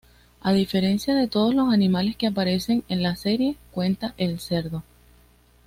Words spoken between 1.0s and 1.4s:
de